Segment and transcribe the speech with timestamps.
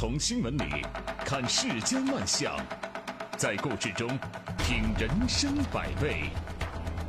[0.00, 0.64] 从新闻里
[1.26, 2.56] 看世间万象，
[3.36, 4.08] 在故事中
[4.56, 6.22] 品人生百味。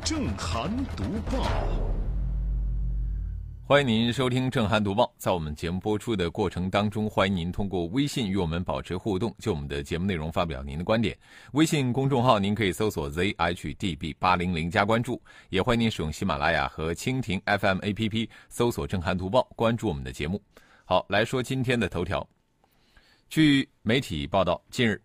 [0.04, 1.48] 正涵读报，
[3.66, 5.10] 欢迎您收听正涵读报。
[5.16, 11.16] 在我们节目播出的过程当中，欢迎您通过微信与我们保持互动，就我们的节目内容发表您的观点。
[11.52, 15.18] 微信公众号您可以搜索 zhdb 八零零加关注，
[15.48, 20.38] 也欢迎您使用喜马拉雅和蜻蜓 FM APP 搜索正涵读报，关注我们的节目。
[20.84, 22.28] 好，来说今天的头条。
[23.32, 25.00] 据媒体报道，近日，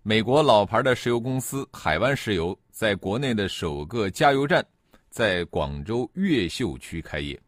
[0.00, 4.66] 美国老牌的石油公司海湾石油在国内的首个加油站
[5.10, 7.38] 在广州越秀区开业。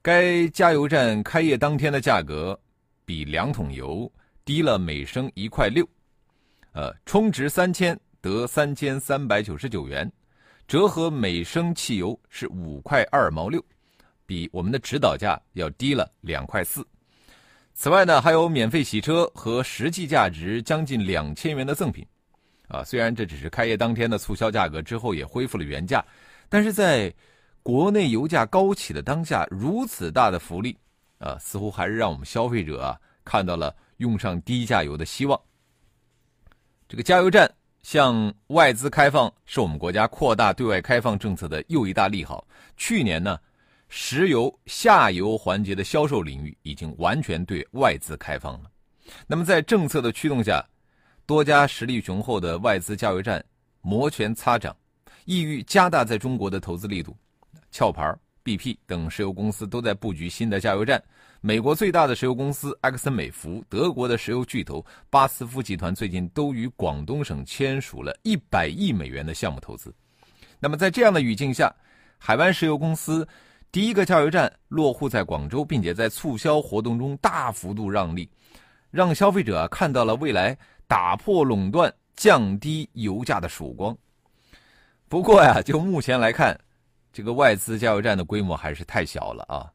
[0.00, 2.56] 该加油站开业当天的价格
[3.04, 4.08] 比两桶油
[4.44, 5.84] 低了每升一块六，
[6.70, 10.08] 呃，充值三千得三千三百九十九元，
[10.68, 13.60] 折合每升汽油是五块二毛六，
[14.24, 16.86] 比我们的指导价要低了两块四。
[17.78, 22.06] 此外呢，还有免费洗车和实际价值将近两千元的赠品，
[22.68, 26.02] 啊，虽然这只是开业当天的促销价格，之后也恢复了原价，
[26.48, 27.12] 但是在
[27.62, 30.74] 国内油价高企的当下，如此大的福利，
[31.18, 35.38] 啊，似乎还是让我们消费者啊看到了用上低价油的希望。
[36.88, 37.48] 这个加油站
[37.82, 42.48] 向外资开放，是我们国家扩大对外开放政策的又一大利好。
[42.78, 43.38] 去年呢。
[43.88, 48.70] 石油下游环节的销售领域已经完全对外资开放了。
[49.26, 50.64] 那么，在政策的驱动下，
[51.24, 53.42] 多家实力雄厚的外资加油站
[53.80, 54.76] 摩拳擦掌，
[55.24, 57.16] 意欲加大在中国的投资力度。
[57.72, 61.00] 壳牌、BP 等石油公司都在布局新的加油站。
[61.40, 69.94] 美国最大的石油公司埃克森美孚、德国的石油巨头巴斯夫集团最近都与广东省签署了一百亿美元的项目投资。
[70.58, 71.72] 那么，在这样的语境下，
[72.18, 73.26] 海湾石油公司。
[73.72, 78.28] 第一个加油站落户在广州，并且在促销活动中大幅度让利，
[78.90, 83.96] 让消费者看到了未来打破垄断、降低油价的曙光。
[85.08, 86.58] 不过呀，就目前来看，
[87.12, 89.70] 这个外资加油站的规模还是太小了啊，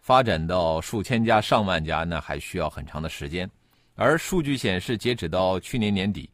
[0.00, 3.50] 发展到数千家、上万家，那还需要很长的时间。
[3.96, 6.30] 而数据显示，截止到去年年底，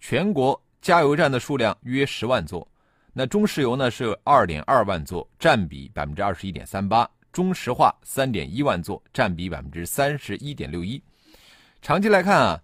[0.00, 2.66] 全国加油站的数量约十万座。
[3.14, 11.02] 那中石油呢是二点二万座，占比百分之二十一点三八；中石化三点一万座，占比百分之三十一点六一。
[11.82, 12.62] 长期来看啊，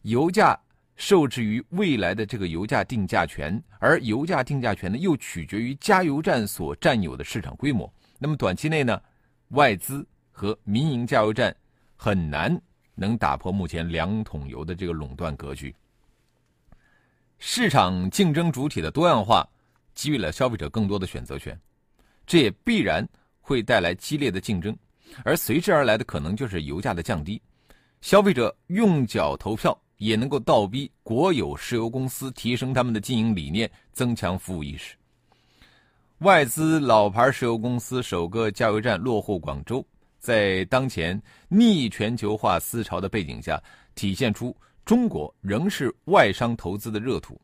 [0.00, 0.58] 油价
[0.96, 7.92] 受制于未来的这个油价定价权，而油价定价权呢又取决于加油站所占有的市场规模。
[8.18, 8.98] 那么短期内呢，
[9.48, 11.54] 外资和民营加油站
[11.96, 12.58] 很难
[12.94, 15.74] 能打破目前两桶油的这个垄断格局。
[17.38, 19.46] 市场竞争主体的多样化。
[19.94, 21.58] 给予了消费者更多的选择权，
[22.26, 23.06] 这也必然
[23.40, 24.76] 会带来激烈的竞争，
[25.24, 27.40] 而随之而来的可能就是油价的降低。
[28.00, 34.96] 消费者用脚投票，也能够倒逼国有石油公司提升他们的经营理念，增强服务意识。
[36.18, 39.86] 外资老牌石油公司首个加油站落户广州，
[40.18, 43.62] 在当前逆全球化思潮的背景下，
[43.94, 47.40] 体现出中国仍是外商投资的热土，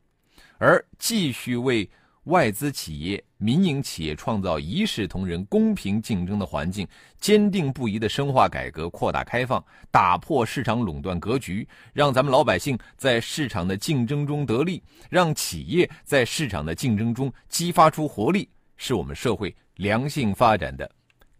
[0.57, 1.89] 而继续为。
[2.25, 6.87] 外资企业、民营企业创造一视同仁、公平竞争的环境，
[7.19, 18.47] 坚定不移的深化改革、扩大开放，打破市场垄断格局，让咱们老百姓在市场的竞争中得利，让企业在市场的竞争中激发出活力，
[18.77, 20.89] 是我们社会良性发展的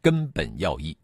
[0.02, 0.98] 根本要义。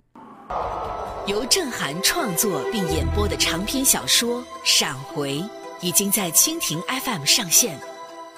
[1.27, 5.39] 由郑涵创作并演播的长篇小说《闪回》，
[5.81, 7.94] 已经在蜻蜓 FM 上线。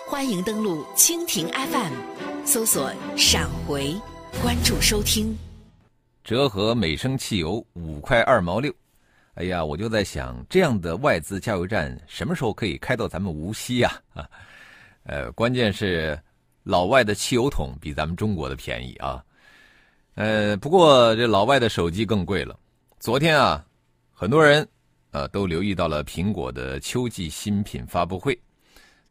[0.09, 1.94] 欢迎登录蜻蜓 FM，
[2.45, 3.94] 搜索“闪回”，
[4.41, 5.38] 关注收听。
[6.23, 8.73] 折合每升汽油五块二毛六。
[9.34, 14.01] 哎呀，我就在想，这样的外资加油站什么时候可以开到咱们无锡呀？
[14.13, 14.25] 啊，
[15.03, 16.18] 呃，关键是
[16.63, 19.22] 老外的汽油桶比咱们中国的便宜啊。
[20.16, 22.57] 呃，不过这老外的手机更贵了。
[22.98, 23.62] 昨天啊，
[24.13, 24.65] 很多人
[25.12, 28.39] 呃都留意到了苹果的秋季新品发布会。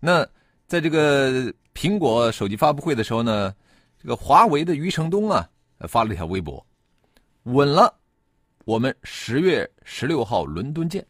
[0.00, 0.26] 那
[0.66, 3.54] 在这个苹果手机发布会的时候呢，
[4.02, 5.48] 这个华为的余承东啊
[5.88, 6.64] 发了一条微博，
[7.44, 7.94] 稳了，
[8.64, 11.06] 我们十月十六号伦敦见，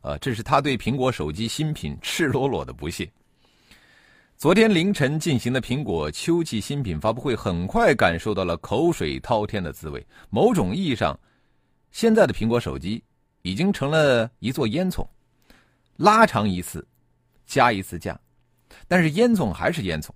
[0.00, 3.10] 啊，这是他对苹果手机新品赤裸裸的不屑。
[4.36, 10.04] 昨天凌晨进行的苹果秋季新品发布会，很快感受到了口水滔天的滋味。
[10.30, 11.18] 某种意义上，
[11.90, 13.02] 现在的苹果手机
[13.42, 15.04] 已经成了一座烟囱，
[15.96, 16.86] 拉长一次，
[17.46, 18.16] 加一次价。
[18.88, 20.10] 但是烟囱还是烟囱，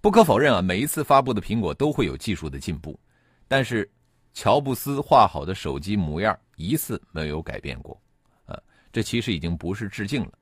[0.00, 2.98] 不可否认啊，每一次发布的苹果都会有技术的进步，
[3.48, 3.90] 但是
[4.34, 8.00] 乔布斯画好的手机模样一次没有改变过，
[8.46, 8.62] 呃，
[8.92, 10.32] 这其实已经不是致敬了。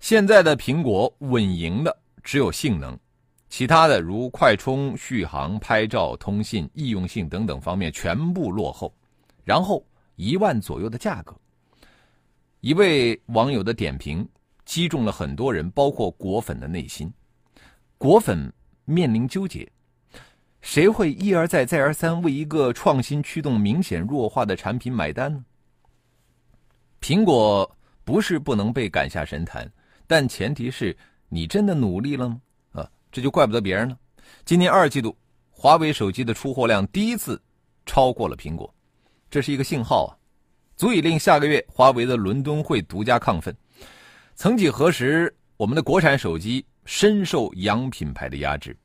[0.00, 2.98] 现在的苹果稳赢的只有性能，
[3.48, 8.92] 其他的如快充、续航、拍照、通信、易用性等等方面全部落后。
[9.44, 9.84] 然后
[10.16, 11.36] 一万左右的价格，
[12.60, 14.26] 一位网友的点评
[14.64, 17.12] 击中了很多人，包括果粉的内心。
[17.98, 18.52] 果粉
[18.84, 19.70] 面临纠结。
[20.60, 25.44] 谁会一而再、再而三为一个创新驱动明显弱化的产品买单呢？
[27.00, 27.68] 苹果
[28.04, 29.68] 不是不能被赶下神坛，
[30.06, 30.96] 但前提是
[31.28, 32.40] 你真的努力了吗？
[32.74, 33.98] 啊，这就怪不得别人了。
[34.44, 35.16] 今年二季度，
[35.50, 37.42] 华为手机的出货量第一次
[37.84, 38.72] 超过了苹果，
[39.28, 40.10] 这是一个信号啊，
[40.76, 43.52] 足以令下个月华为的伦敦会独家亢奋。
[44.34, 48.76] 曾几何时，我们的国产手机深受洋品牌的压制。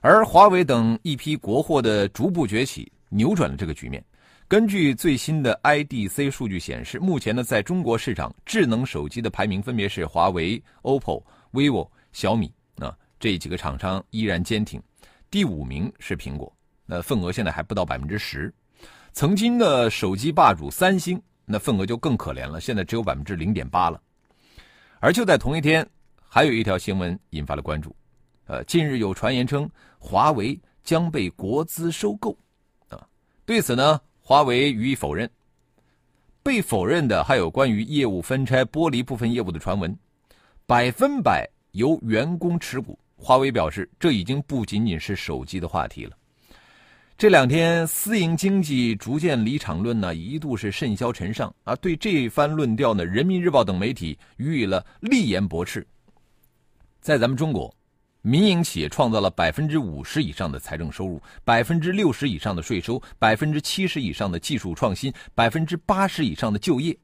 [0.00, 4.04] 而华为等一批国货的逐步崛起，扭转了这个局面。
[4.46, 11.22] 根据最新的 IDC 数据显示，目前呢，在中国市场，智能手机的排名分别是华为、OPPO、
[11.52, 14.80] vivo、小米啊这几个厂商依然坚挺，
[15.30, 16.52] 第五名是苹果，
[16.86, 18.52] 那份额现在还不到百分之十。
[19.12, 24.00] 曾经的手机霸主三星，那份额就更可怜了，现在只有百分之零点八了。
[25.00, 25.86] 而就在同一天，
[26.28, 27.96] 还有一条新闻引发了关注。
[28.44, 29.68] 呃，近日有传言称
[29.98, 32.36] 华为将被国资收购，
[32.88, 33.00] 啊，
[33.46, 35.28] 对此呢，华为予以否认。
[36.42, 39.96] 被否认的还有关于业务分拆、剥离部分业务的传闻，
[40.66, 42.98] 百分百由员工持股。
[43.16, 46.16] 华为表示，这已经不仅仅是手机的话题了。
[47.20, 51.76] 这两天，私营经济逐渐离场论呢，一度是甚嚣尘上啊。
[51.76, 55.86] 对这番论调呢，人民日报等媒体予以了立言驳斥。
[56.98, 57.70] 在咱们中国。
[58.22, 66.96] 民营企业创造了百分之五十以上的财政收入，百分之六十以上的税收，百分之七十以上的技术创新，百分之八十以上的就业。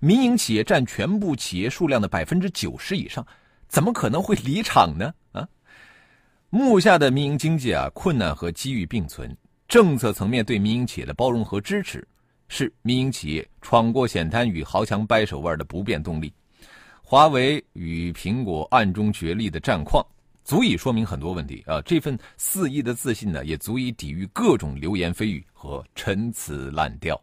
[0.00, 3.26] 民营企业占全部企业数量的百分之九十以上，
[3.68, 5.14] 怎么可能会离场呢？
[5.32, 5.48] 啊，
[6.50, 9.34] 目下的民营经济啊，困难和机遇并存。
[9.72, 12.06] 政策层面对民营企业的包容和支持，
[12.46, 16.30] 是民营企业闯过险滩与豪强掰手腕的不变动力。
[17.02, 20.04] 华为与苹果暗中角力的战况。
[20.44, 21.80] 足以说明很多问题啊！
[21.86, 27.18] 这份肆意的自信呢，也足以抵御各种流言蜚语和陈词滥调。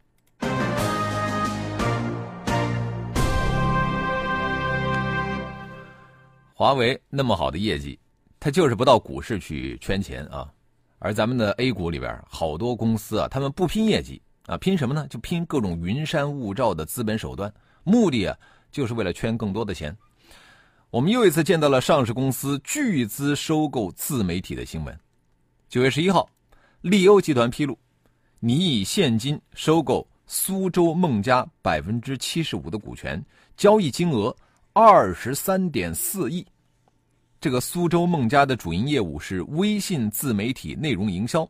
[6.56, 8.00] 华为那么好的业绩，
[8.40, 10.52] 它就是不到股市去圈钱啊！
[11.00, 15.08] 而咱们的 A 股里边好多公司啊，他们不拼业绩啊，拼什么呢？
[15.10, 17.52] 就拼各种云山雾罩的资本手段，
[17.84, 18.38] 目的啊，
[18.72, 19.96] 就是为了圈更多的钱。
[20.90, 25.00] 我们又一次见到了上市公司巨资收购自媒体的新闻。
[25.70, 26.28] 九月十一号，
[26.82, 27.78] 利欧集团披露，
[28.40, 33.24] 拟以现金收购苏州孟家百分之七十五的股权，
[33.56, 34.36] 交易金额
[34.74, 36.46] 二十三点四亿。
[37.42, 41.50] 这个苏州孟家的主营业务是微信自媒体内容营销。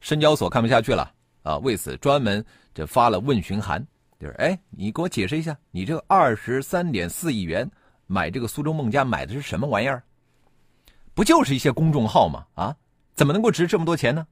[0.00, 1.12] 深交所看不下去了
[1.42, 3.84] 啊，为此专门这发了问询函，
[4.18, 7.68] 就是哎，你给我解释一下，你这二十三点四亿元。
[8.10, 10.02] 买这个苏州孟家买的是什么玩意儿？
[11.12, 12.46] 不就是一些公众号吗？
[12.54, 12.74] 啊，
[13.14, 14.26] 怎么能够值这么多钱呢？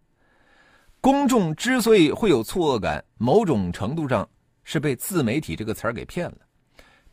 [1.01, 4.27] 公众之所以会有错愕感，某种程度上
[4.65, 6.39] 是被“自媒体”这个词儿给骗了。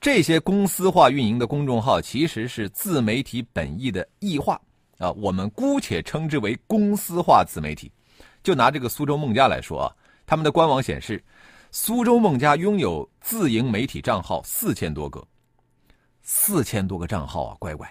[0.03, 4.59] 这些公司化运营的公众号其实是自媒体本意的异化
[4.97, 7.89] 啊，我们姑且称之为公司化自媒体。
[8.43, 9.95] 就拿这个苏州孟家来说啊，
[10.25, 11.23] 他们的官网显示，
[11.71, 15.25] 苏州孟家拥有自营媒体账号四千多个。
[16.21, 17.89] 四千多个账号啊，乖乖，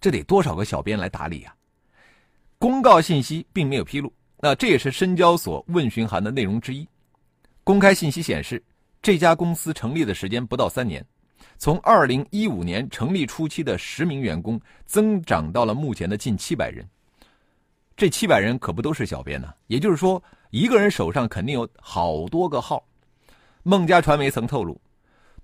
[0.00, 1.54] 这得多少个小编来打理呀？
[2.58, 6.84] 公告信息并没有披露，那这也是深交所问询函的内容之一。
[7.62, 8.60] 公开信息显示，
[9.00, 11.04] 这家公司成立的时间不到三年，
[11.58, 16.86] 从二零一五年成立初期的十名员工增长到了目前的近七百人。
[17.96, 22.84] 这七百人可不都是小编呢，也就是说，一个人手上肯定有好多个号。
[23.62, 24.80] 孟家传媒曾透露。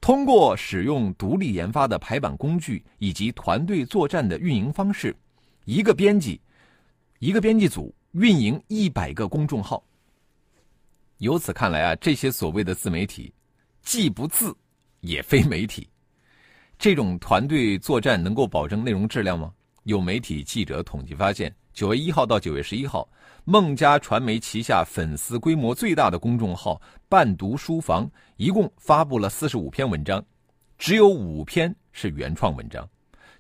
[0.03, 5.15] 通过使用独立研发的排版工具以及团队作战的运营方式，
[5.67, 6.41] 一个编辑，
[7.19, 9.85] 一个编辑组运营一百个公众号。
[11.19, 13.31] 由此看来啊，这些所谓的自媒体，
[13.83, 14.57] 既不自，
[15.01, 15.87] 也非媒体。
[16.81, 19.53] 这种团队作战能够保证内容质量吗？
[19.83, 23.07] 有媒体记者统计发现，九月一号到九月十一号。
[23.45, 30.25] 孟家传媒旗下粉丝规模最大的公众号“伴读书房”一共发布了四十五篇文章，
[30.79, 32.89] 只有五篇是原创文章，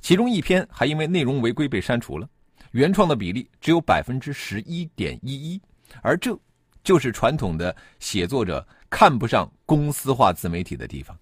[0.00, 2.28] 其中一篇还因为内容违规被删除了，
[2.72, 5.58] 原创的比例只有百分之十一点一一，
[6.02, 6.38] 而这
[6.84, 11.16] 就是传统的写作者看不上公司化自媒体的地方。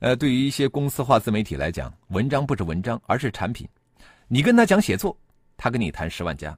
[0.00, 3.68] 呃，对于一些公司化自媒体来讲，文章不是文章，而是产品。
[4.28, 5.14] 你跟他讲写作，
[5.58, 6.52] 他跟你谈十万加；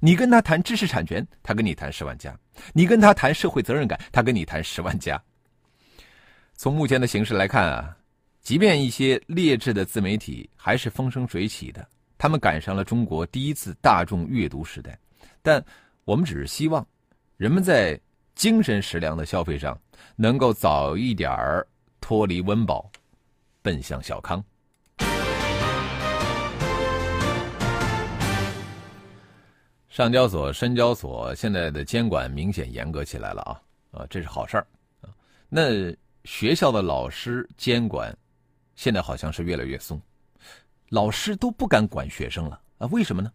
[0.00, 2.32] 你跟他谈知识产权，他跟你谈十万加；
[2.72, 5.20] 你跟他谈社会责任感，他跟你谈十万加。
[6.54, 7.96] 从目前的形势来看啊，
[8.42, 11.86] 即便一些劣质的自媒体还是风生水起的，
[12.18, 14.98] 他们赶上了中国第一次大众阅读时代。
[15.40, 15.64] 但
[16.04, 16.84] 我们只是希望，
[17.36, 17.98] 人们在
[18.34, 19.80] 精神食粮的消费上，
[20.16, 21.64] 能够早一点儿
[22.08, 22.90] 脱离温饱，
[23.60, 24.42] 奔向小康。
[29.90, 33.60] 上交所、深交所现在的监管明显严格起来了啊
[33.90, 34.66] 啊，这是好事儿
[35.02, 35.12] 啊。
[35.50, 38.16] 那学校的老师监管，
[38.74, 40.00] 现在好像是越来越松，
[40.88, 42.86] 老师都不敢管学生了啊？
[42.86, 43.30] 为什么呢？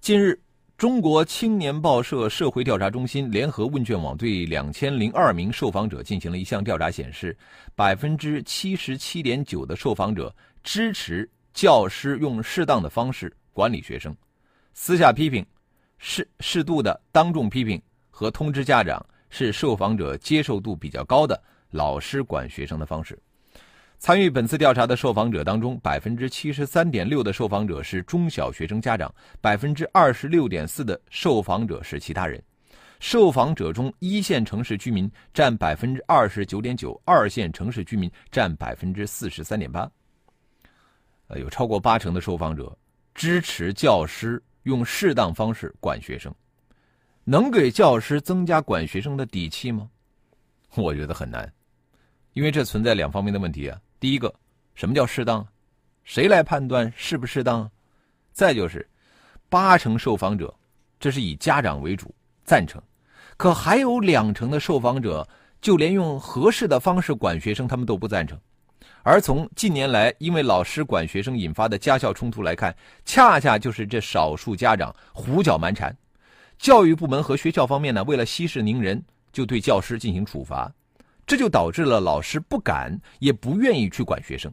[0.00, 0.40] 近日，
[0.76, 7.34] 中国青年报社社会调查中心联合问卷网对两千零二名受访者进行了一项调查，显示，
[7.74, 14.14] 百分之七十七点九的受访者支持教师用适当的方式管理学生，
[14.74, 15.46] 私下批评、
[15.96, 17.80] 适适度的当众批评
[18.10, 21.42] 和通知家长是受访者接受度比较高的。
[21.70, 23.18] 老师管学生的方式。
[23.98, 32.40] 参与本次调查的受访者当中，百分之七十三点六的受访者是中小学生家长，百分之二十六点四的受访者是其他人。
[33.00, 39.90] 受访者中，一线城市居民占百分之二十九点九，二线城市居民占百分之四十三点八。
[41.28, 42.76] 呃，有超过八成的受访者
[43.14, 46.32] 支持教师用适当方式管学生。
[47.24, 49.88] 能给教师增加管学生的底气吗？
[50.76, 51.50] 我觉得很难。
[52.34, 53.80] 因为这存在两方面的问题啊。
[53.98, 54.32] 第一个，
[54.74, 55.46] 什么叫适当？
[56.04, 57.68] 谁来判断适不适当？
[58.32, 58.86] 再就是，
[59.48, 60.54] 八成受访者，
[61.00, 62.80] 这是以家长为主赞成，
[63.36, 65.26] 可还有两成的受访者，
[65.60, 68.38] 就连用合适的方式管学生，他们都不赞成。
[69.02, 75.96] 而从近年来因为老师管学生引发的家校冲突来看，恰恰就是这少数家长胡搅蛮缠。
[76.58, 80.72] 教育部门和学校方面呢，为了息事宁人，就对教师进行处罚。
[81.26, 84.52] 这就导致了老师不敢也不愿意去管学生。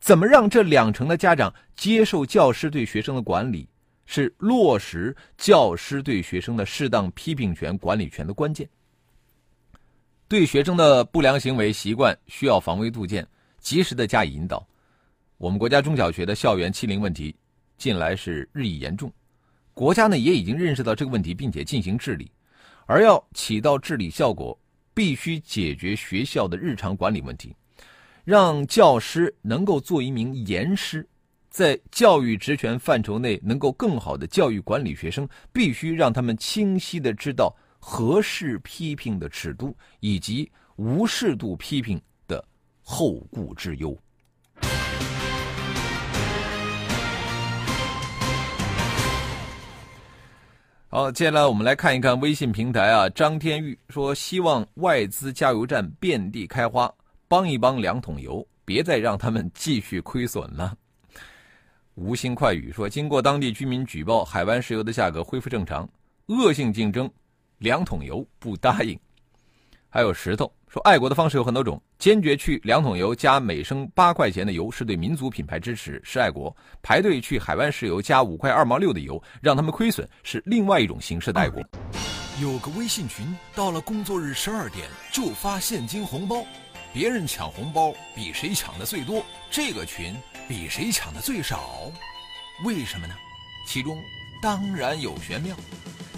[0.00, 3.68] 怎么让这两成的家长接受教师对学生的管理，
[4.04, 8.68] 是落实教师对学生的适当批评权、管理权的关键。
[10.28, 13.26] 对学生的不良行为习惯需要防微杜渐，
[13.58, 14.66] 及时的加以引导。
[15.38, 17.34] 我们国家中小学的校园欺凌问题
[17.78, 19.12] 近来是日益严重，
[19.72, 22.30] 国家呢也已经认识到这个问题，并且进行治理，
[22.86, 24.58] 而要起到治理效果。
[24.96, 27.54] 必须解决学校的日常管理问题，
[28.24, 31.06] 让教师能够做一名严师，
[31.50, 42.42] 在教育职权范畴内能够更好的教育管理学生，必须让他们清晰的知道合适批评的尺度以及无适度批评的
[42.80, 43.94] 后顾之忧。
[50.96, 53.06] 好，接下来我们来看一看微信平台啊。
[53.10, 56.90] 张天玉说：“希望外资加油站遍地开花，
[57.28, 60.74] 帮一帮两桶油，别再让他们继续亏损了。”
[61.96, 65.86] 无心快语说：“经过当地居民举报，海湾石油的价格恢复正常，
[66.28, 67.10] 恶性竞争，
[67.58, 68.98] 两桶油不答应。”
[69.96, 81.62] 还有石头说：“爱国的方式有很多种，坚决去两桶油加每升八块钱的油是对民族品牌支持，是爱国；排队去海湾石油加五块二毛六的油，让他们亏损，是另外一种形式的爱国。”
[82.42, 86.44] 有个微信群，到了工作日十二点就发现金红包，
[86.92, 90.14] 别人抢红包比谁抢的最多，这个群
[90.46, 91.90] 比谁抢的最少，
[92.66, 93.14] 为什么呢？
[93.66, 93.98] 其中
[94.42, 95.56] 当然有玄妙。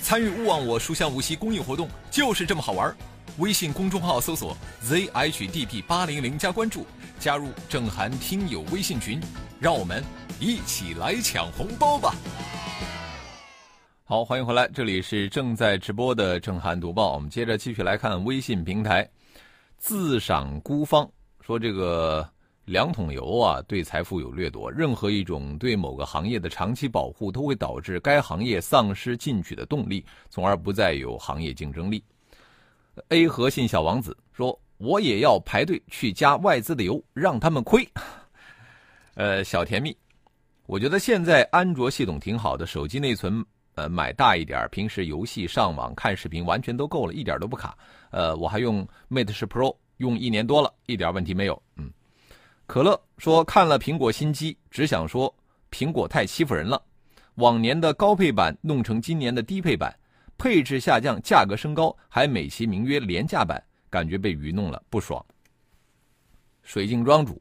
[0.02, 2.92] 参与勿忘我书香无锡公益活动就是这么好玩。
[3.38, 6.84] 微信公众号搜索 zhdp 八零零加关注，
[7.20, 9.20] 加入郑涵听友微信群，
[9.60, 10.02] 让我们
[10.40, 12.12] 一起来抢红包吧！
[14.02, 17.12] 好，欢迎回来，这里是正在直播的郑涵读报。
[17.14, 19.08] 我们接着继续来看微信平台，
[19.76, 21.08] 自赏孤芳
[21.40, 22.28] 说：“这个
[22.64, 24.68] 两桶油啊，对财富有掠夺。
[24.68, 32.02] 任何一种对某个行业的长期保护，都会导致该行业丧失进取的动力，从而不再有行业竞争力。”
[33.08, 37.88] A 和信小王子说：“我也要排队去加外资的油，让他们亏。
[39.14, 39.96] ”呃，小甜蜜，
[40.66, 47.76] 我觉得现在安卓系统挺好的，手机内存呃买大一点，平时游戏、上网、看视频完全都够了，一点都不卡。
[48.10, 51.60] 呃，我还用 Mate 十 Pro 用一年多了，一点问题没有。
[51.76, 51.90] 嗯，
[52.66, 55.34] 可乐说看了苹果新机，只想说
[55.70, 56.80] 苹果太欺负人了，
[57.34, 59.92] 往年的高配版弄成今年的低配版。
[60.38, 65.22] 配置下降，价格升高，还美其名曰廉价版，感觉被愚弄了，不爽。
[66.62, 67.40] 水晶庄主。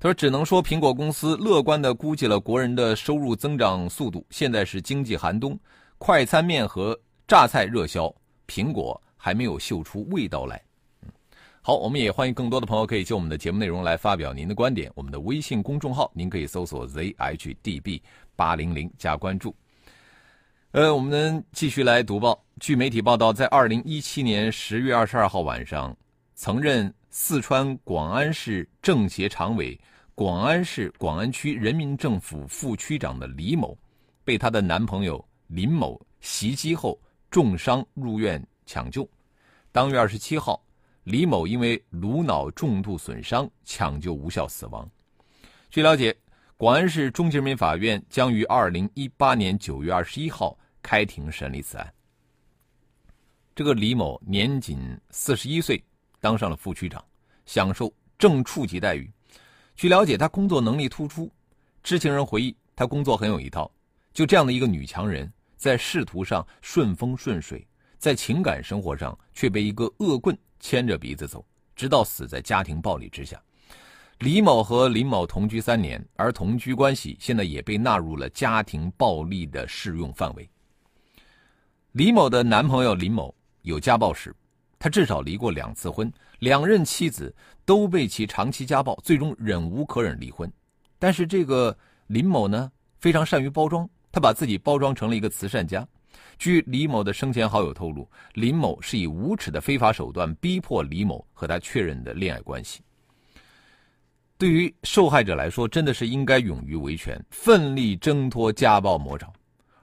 [0.00, 4.26] 他说：“只能说苹果公司乐观的估计了国人的收入增长速度。
[4.28, 5.58] 现在是经济寒冬，
[5.96, 8.14] 快餐面和榨菜热销，
[8.46, 10.60] 苹果还没有嗅出味道来。”
[11.62, 14.92] 好，我们也欢迎更多的朋友可以就我们的节目内容来发表您的观点。
[14.94, 18.02] 我们的微信公众号您可以搜索 zhdb
[18.36, 19.56] 八零零加关注。
[20.74, 22.44] 呃，我们继续来读报。
[22.58, 25.96] 据媒体报道，在二零一七年十月二十二号晚上，
[26.34, 29.80] 曾任四川广安市政协常委。
[30.16, 33.78] 广安市广安区人民政府副区长的李某，
[34.24, 37.00] 被她的男朋友林某袭击后
[37.30, 39.08] 重伤入院抢救。
[39.70, 40.60] 当月二十七号，
[41.04, 44.90] 李某因为颅脑重度损伤抢救无效死亡。
[45.70, 46.12] 据了解，
[46.56, 51.94] 广安市中级人民法院将于二零一八年九月二十一号开庭审理此案。
[53.54, 55.82] 这个李某年仅四十一岁，
[56.20, 57.02] 当上了副区长，
[57.46, 59.10] 享受正处级待遇。
[59.74, 61.32] 据了解，他工作能力突出。
[61.82, 63.70] 知情人回忆，他工作很有一套。
[64.12, 71.42] 就这样的一个女强人，在仕途上顺风顺水，在情感生活上却被一个恶棍牵着鼻子走，
[71.74, 73.42] 直到死在家庭暴力之下。
[74.18, 80.48] 李某和林某同居三年，而同居关系现在也被纳入了家庭暴力的适用范围。
[81.94, 83.32] 李某的男朋友林某
[83.62, 84.34] 有家暴史。
[84.80, 87.32] 他至少离过两次婚，两任妻子
[87.64, 90.52] 都被其长期家暴，最终忍无可忍离婚。
[90.98, 91.74] 但是这个
[92.08, 95.86] 林某呢，非常善于包装，他把自己包装成了一个慈善家。
[96.36, 102.82] 据李某的生前好友透露，林某是以无耻的非法手段逼迫李某和他确认的恋爱关系。
[104.36, 109.32] 对于受害者来说，真的是应该勇于维权，奋力挣脱家暴魔爪，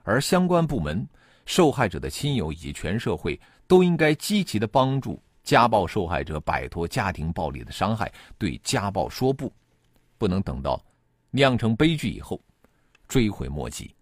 [0.02, 1.04] 而相关部门、
[1.46, 3.38] 受害者的亲友以及全社会。
[3.68, 9.50] 都应该积极的帮助家暴受害者摆脱家庭暴力的伤害，对家暴说不，
[10.18, 10.78] 不能等到
[11.30, 12.38] 酿成悲剧以后
[13.08, 13.94] 追悔莫及。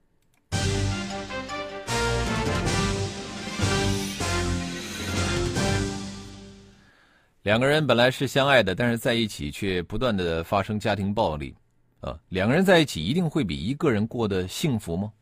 [7.42, 11.55] 两个人本来是相爱的，但是在一起却不断的发生家庭暴力，
[12.00, 15.12] 啊，两个人在一起一定会比一个人过得幸福吗？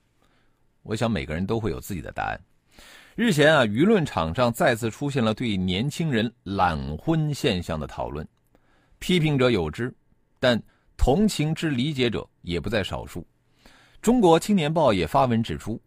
[0.89, 2.41] 我想每个人都会有自己的答案。
[3.15, 8.27] 日前啊，舆论场上再次出现了对年轻人懒婚现象的讨论，
[8.99, 9.95] 批评者有之，
[10.41, 10.61] 但
[10.97, 13.27] 同情之理解者也不在少数。
[14.01, 15.79] 中国青年报也发文指出，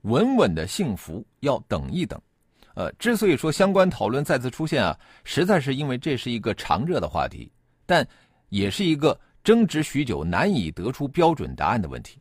[0.00, 2.20] 稳稳的幸福要等一等。
[2.74, 7.48] 呃，之所以说相关讨论再次出现啊，实在是因为这是一个常热的话题，
[7.86, 8.04] 但
[8.48, 12.18] 也是一个争执许久难以得出标准答案的问题。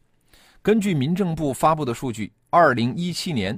[0.67, 3.57] 根据民政部发布的数据，二零一七年。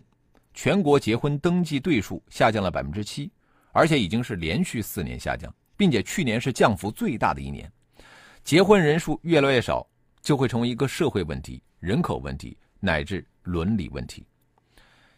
[0.53, 3.31] 全国结婚登记对数下降了百分之七，
[3.71, 7.67] 而且已经是连续四年下降，并且去年是降幅最大的一年。
[8.43, 9.87] 结婚人数越来越少，
[10.21, 14.23] 就会成为一个社会问题、人口问题乃至伦理问题。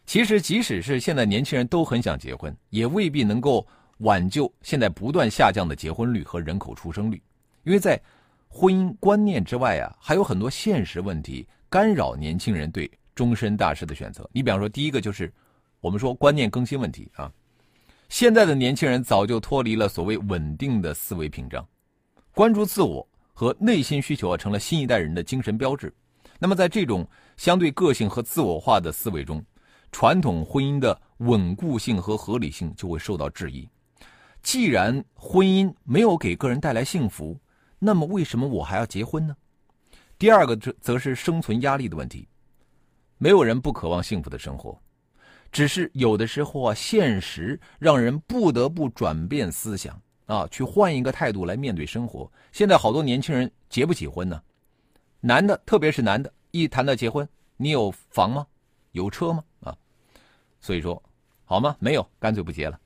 [0.05, 7.21] 其实，即使是现在年轻人都很想结婚，也未必能够挽救现在不断下降的结婚率和人口出生率，
[7.63, 8.01] 因为在
[8.47, 12.87] 婚姻观念之外啊，还有很多现实问题干扰年轻人对。
[13.13, 15.31] 终身大事的选择，你比方说，第一个就是
[15.81, 17.31] 我们说观念更新问题啊。
[18.07, 21.63] 现在的年轻人早就脱离了所谓稳定的思维屏障，
[22.33, 25.93] 关注自我和内心需求啊，成了新一代人的精神标志。
[26.39, 27.05] 那么，在这种
[27.35, 29.43] 相对个性和自我化的思维中，
[29.91, 33.67] 传统婚姻的稳固性和合理性就会受到质疑。
[34.41, 37.37] 既然婚姻没有给个人带来幸福，
[37.77, 39.35] 那么为什么我还要结婚呢？
[40.21, 42.27] 第二个则则是生存压力的问题。
[43.17, 44.79] 没有人不渴望幸福的生活，
[45.51, 52.31] 只是有的时候啊，现实让人不得不转变思想啊，去换一个态度来面对生活。
[52.51, 54.39] 现在好多年轻人结不起婚呢，
[55.21, 58.45] 男的特别是男的，一谈到结婚，你有房吗？
[58.91, 59.43] 有车吗？
[59.61, 59.75] 啊，
[60.59, 61.01] 所以说，
[61.45, 61.75] 好吗？
[61.79, 62.79] 没有，干脆不结了。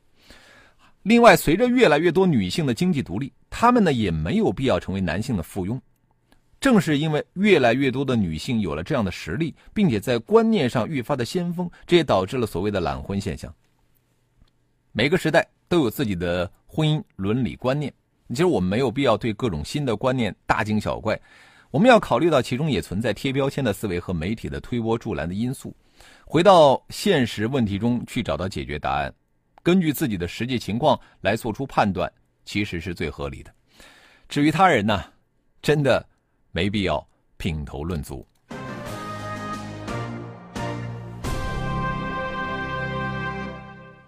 [1.04, 5.78] 另外，随着越来越多女性的经济独立，她们呢也没有必要成为男性的附庸。
[6.66, 13.54] 正是因为越来越多的女性有了这样的实力，并且在观念上愈发的先锋，这也导致了所谓的懒婚现象。
[14.92, 17.94] 每个时代都有自己的婚姻伦理观念，
[18.30, 21.16] 其实我们没有必要对各种新的观念大惊小怪，
[21.70, 25.72] 我们要考虑到其中也存在贴标签的思维和媒体的推波助澜的因素。
[26.26, 29.14] 回到现实问题中去找到解决答案，
[29.62, 32.12] 根据自己的实际情况来做出判断，
[32.44, 33.54] 其实是最合理的。
[34.28, 35.04] 至于他人呢，
[35.62, 36.04] 真的。
[36.56, 38.26] 没必要品头论足。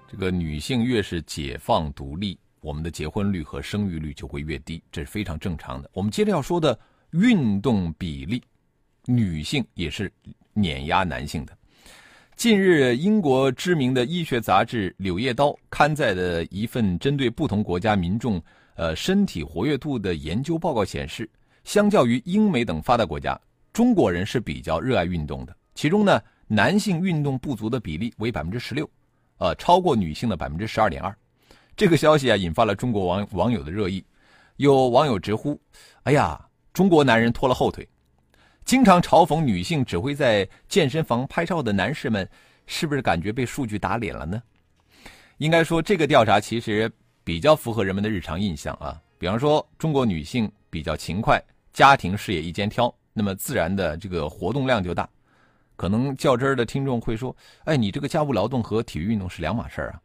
[0.07, 5.91] 这个女性越是解放独立，我们的结婚率和生育率就会越低，这是非常正常的。
[5.91, 6.79] 我们接着要说的
[7.11, 8.41] 运动比例，
[9.05, 10.09] 女性也是
[10.53, 11.51] 碾压男性的。
[12.37, 18.41] 近日，英国知名的医学杂志《柳叶刀》刊载的一份针对不同国家民众
[18.75, 21.29] 呃身体活跃度的研究报告显示，
[21.67, 23.37] 相较于英美等发达国家，
[23.73, 25.53] 中国人是比较热爱运动的。
[25.75, 28.89] 其中呢，男性运动不足的比例为百分之十六，
[29.37, 31.13] 呃，超过女性的百分之十二点二。
[31.75, 34.01] 这个消息啊，引发了中国网网友的热议。
[34.55, 35.59] 有网友直呼
[36.03, 36.39] ：“哎呀，
[36.71, 37.85] 中国男人拖了后腿。”
[38.63, 42.25] 经常嘲讽女性只会在健身房拍照的男士们，
[42.65, 44.41] 是不是感觉被数据打脸了呢？
[45.39, 46.89] 应该说，这个调查其实
[47.25, 49.01] 比较符合人们的日常印象啊。
[49.19, 51.43] 比方说，中国女性比较勤快，
[51.77, 55.07] 家庭事业一肩挑，那么自然的这个活动量就大。
[55.75, 57.35] 可能较真儿的听众会说
[57.65, 60.01] ：“哎，你这个家务劳动和体育运动是两码事儿啊。”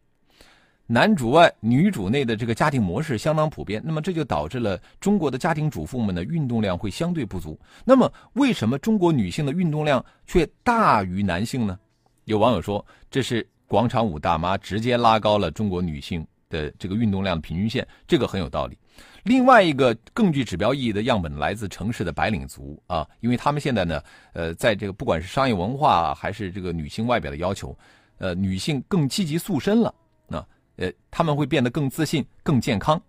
[0.87, 7.59] 男主外女主内的这个家庭模式相当普遍，那么这就导致了中国的家庭主妇们的运动量会相对不足。
[7.87, 11.79] 那么，为什么中国女性的运动量却大于男性呢？
[12.27, 18.77] 有网友说，这是广场舞大妈直接拉高了中国女性的这个运动量的平均线，这个很有道理。
[19.25, 24.03] 另外一个更具指标意义的样本来自城市的白领族啊，因为他们现在呢，
[24.35, 27.77] 呃，在这个不管是商业文化还是这个女性外表的要求，
[28.19, 29.95] 呃，女性更积极塑身了，
[30.27, 33.01] 那呃，他们会变得更自信、更健康，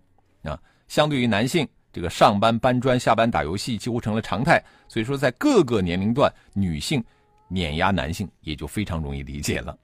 [0.42, 7.04] 啊，相对于男性，这个上班搬砖、下班打游戏几乎成了常态，所以说在各个年龄段，女性
[7.48, 9.76] 碾压男性也就非常容易理解了。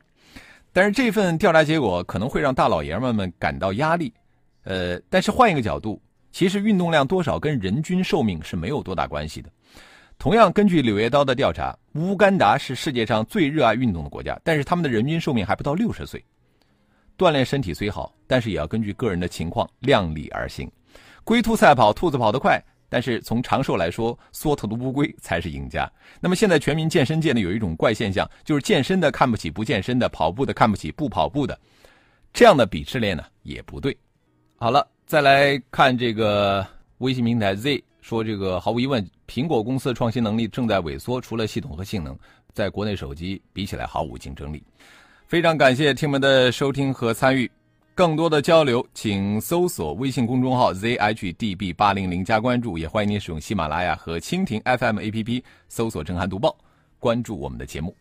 [0.73, 4.13] 但是这份调查结果可能会让大老爷们们感到压力，
[4.65, 6.01] 呃，但是换一个角度。
[6.33, 9.51] 其实运动量多少跟人均寿命是没有多大关系的。
[10.17, 16.25] 同样，根据《柳叶刀》的调查，乌干达是世界上最热爱运动的国家，但是他们的人均寿命还不到六十岁。
[17.19, 20.71] 锻炼身体虽好，但是也要根据个人的情况量力而行。
[21.25, 25.91] 龟兔赛跑，兔子跑得快，但是从长寿来说，缩头的乌龟才是赢家。
[26.21, 31.59] 那么现在全民健身界呢，有一种怪现象，就是健身的看不起不健身的，跑步的看不起不跑步的，
[32.35, 33.97] 这样的鄙视链呢也不对。
[34.57, 34.87] 好了。
[35.07, 36.65] 再来看这个
[36.99, 42.17] 微信平台 Z 说，这个毫无疑问，苹果公司的创新能力正在萎缩，除了系统和性能，
[42.53, 44.63] 在国内手机比起来毫无竞争力。
[45.27, 47.51] 非常感谢听们的收听和参与，
[48.01, 56.57] 更多的交流，请搜索微信公众号 zhdb 八零零加关注，也欢迎您使用喜马拉雅和蜻蜓 FM APP 搜索“震撼读报”，
[56.99, 57.95] 关注我们的节目。